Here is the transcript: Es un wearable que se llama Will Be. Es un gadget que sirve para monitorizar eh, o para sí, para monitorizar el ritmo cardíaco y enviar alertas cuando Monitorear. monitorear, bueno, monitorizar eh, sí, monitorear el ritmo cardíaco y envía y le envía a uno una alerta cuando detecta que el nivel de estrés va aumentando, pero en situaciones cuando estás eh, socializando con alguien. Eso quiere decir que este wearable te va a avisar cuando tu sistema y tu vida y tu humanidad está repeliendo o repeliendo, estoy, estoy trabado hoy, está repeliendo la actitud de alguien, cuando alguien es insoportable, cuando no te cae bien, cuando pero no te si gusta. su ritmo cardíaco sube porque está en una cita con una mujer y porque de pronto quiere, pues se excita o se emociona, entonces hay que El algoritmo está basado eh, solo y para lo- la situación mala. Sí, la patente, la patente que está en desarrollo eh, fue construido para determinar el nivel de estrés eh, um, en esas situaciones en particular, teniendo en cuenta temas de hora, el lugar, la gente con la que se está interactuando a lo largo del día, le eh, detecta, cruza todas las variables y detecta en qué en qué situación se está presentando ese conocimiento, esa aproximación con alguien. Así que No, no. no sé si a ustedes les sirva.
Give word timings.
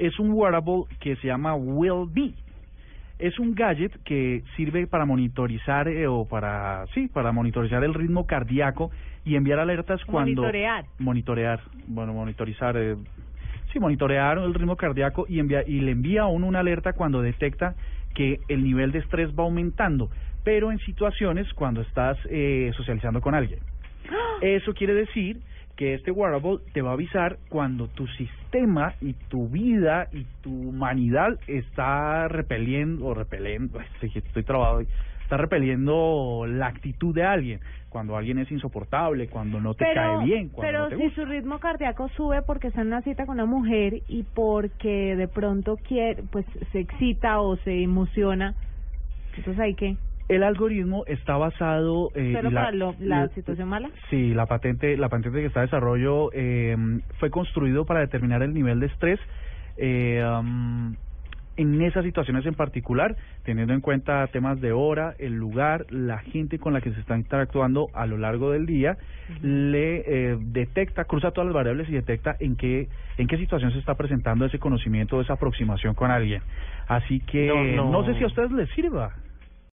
Es 0.00 0.18
un 0.18 0.32
wearable 0.32 0.84
que 0.98 1.14
se 1.16 1.26
llama 1.26 1.54
Will 1.54 2.08
Be. 2.10 2.32
Es 3.18 3.38
un 3.38 3.54
gadget 3.54 3.92
que 4.02 4.42
sirve 4.56 4.86
para 4.86 5.04
monitorizar 5.04 5.88
eh, 5.88 6.06
o 6.06 6.24
para 6.24 6.86
sí, 6.94 7.06
para 7.08 7.32
monitorizar 7.32 7.84
el 7.84 7.92
ritmo 7.92 8.26
cardíaco 8.26 8.90
y 9.26 9.36
enviar 9.36 9.58
alertas 9.58 10.02
cuando 10.06 10.40
Monitorear. 10.40 10.86
monitorear, 10.98 11.60
bueno, 11.86 12.14
monitorizar 12.14 12.78
eh, 12.78 12.96
sí, 13.70 13.78
monitorear 13.78 14.38
el 14.38 14.54
ritmo 14.54 14.74
cardíaco 14.74 15.26
y 15.28 15.38
envía 15.38 15.62
y 15.66 15.80
le 15.80 15.90
envía 15.90 16.22
a 16.22 16.26
uno 16.28 16.46
una 16.46 16.60
alerta 16.60 16.94
cuando 16.94 17.20
detecta 17.20 17.74
que 18.14 18.40
el 18.48 18.64
nivel 18.64 18.92
de 18.92 19.00
estrés 19.00 19.28
va 19.38 19.44
aumentando, 19.44 20.08
pero 20.42 20.72
en 20.72 20.78
situaciones 20.78 21.46
cuando 21.52 21.82
estás 21.82 22.16
eh, 22.30 22.72
socializando 22.74 23.20
con 23.20 23.34
alguien. 23.34 23.60
Eso 24.40 24.72
quiere 24.72 24.94
decir 24.94 25.42
que 25.80 25.94
este 25.94 26.10
wearable 26.10 26.58
te 26.74 26.82
va 26.82 26.90
a 26.90 26.92
avisar 26.92 27.38
cuando 27.48 27.88
tu 27.88 28.06
sistema 28.08 28.92
y 29.00 29.14
tu 29.30 29.48
vida 29.48 30.08
y 30.12 30.26
tu 30.42 30.50
humanidad 30.50 31.38
está 31.46 32.28
repeliendo 32.28 33.06
o 33.06 33.14
repeliendo, 33.14 33.80
estoy, 33.94 34.12
estoy 34.14 34.42
trabado 34.42 34.76
hoy, 34.76 34.88
está 35.22 35.38
repeliendo 35.38 36.44
la 36.46 36.66
actitud 36.66 37.14
de 37.14 37.22
alguien, 37.22 37.60
cuando 37.88 38.14
alguien 38.14 38.40
es 38.40 38.52
insoportable, 38.52 39.28
cuando 39.28 39.58
no 39.58 39.72
te 39.72 39.86
cae 39.94 40.22
bien, 40.22 40.50
cuando 40.50 40.60
pero 40.60 40.78
no 40.80 40.88
te 40.90 40.96
si 40.96 41.02
gusta. 41.04 41.22
su 41.22 41.26
ritmo 41.26 41.58
cardíaco 41.60 42.10
sube 42.10 42.42
porque 42.42 42.66
está 42.66 42.82
en 42.82 42.88
una 42.88 43.00
cita 43.00 43.24
con 43.24 43.36
una 43.36 43.46
mujer 43.46 44.02
y 44.06 44.24
porque 44.34 45.16
de 45.16 45.28
pronto 45.28 45.78
quiere, 45.78 46.22
pues 46.30 46.44
se 46.72 46.80
excita 46.80 47.40
o 47.40 47.56
se 47.56 47.82
emociona, 47.82 48.54
entonces 49.34 49.58
hay 49.58 49.72
que 49.72 49.96
El 50.30 50.42
algoritmo 50.44 51.04
está 51.06 51.36
basado 51.36 52.10
eh, 52.14 52.32
solo 52.36 52.50
y 52.50 52.54
para 52.54 52.70
lo- 52.72 52.94
la 53.00 53.28
situación 53.28 53.68
mala. 53.68 53.90
Sí, 54.10 54.32
la 54.32 54.46
patente, 54.46 54.96
la 54.96 55.08
patente 55.08 55.40
que 55.40 55.46
está 55.46 55.60
en 55.60 55.66
desarrollo 55.66 56.30
eh, 56.32 56.76
fue 57.18 57.30
construido 57.30 57.84
para 57.84 58.00
determinar 58.00 58.42
el 58.42 58.54
nivel 58.54 58.78
de 58.80 58.86
estrés 58.86 59.18
eh, 59.76 60.22
um, 60.38 60.94
en 61.56 61.82
esas 61.82 62.04
situaciones 62.04 62.46
en 62.46 62.54
particular, 62.54 63.16
teniendo 63.44 63.74
en 63.74 63.80
cuenta 63.80 64.26
temas 64.28 64.60
de 64.60 64.72
hora, 64.72 65.14
el 65.18 65.34
lugar, 65.34 65.84
la 65.90 66.18
gente 66.20 66.58
con 66.58 66.72
la 66.72 66.80
que 66.80 66.92
se 66.92 67.00
está 67.00 67.16
interactuando 67.16 67.88
a 67.92 68.06
lo 68.06 68.16
largo 68.16 68.50
del 68.52 68.64
día, 68.66 68.96
le 69.42 70.04
eh, 70.06 70.38
detecta, 70.40 71.04
cruza 71.04 71.32
todas 71.32 71.46
las 71.46 71.54
variables 71.54 71.88
y 71.88 71.92
detecta 71.92 72.36
en 72.40 72.56
qué 72.56 72.88
en 73.18 73.26
qué 73.26 73.36
situación 73.36 73.72
se 73.72 73.78
está 73.78 73.94
presentando 73.96 74.46
ese 74.46 74.58
conocimiento, 74.58 75.20
esa 75.20 75.34
aproximación 75.34 75.94
con 75.94 76.10
alguien. 76.10 76.40
Así 76.88 77.20
que 77.20 77.48
No, 77.48 77.64
no. 77.64 77.90
no 77.90 78.04
sé 78.06 78.14
si 78.14 78.24
a 78.24 78.28
ustedes 78.28 78.52
les 78.52 78.70
sirva. 78.70 79.12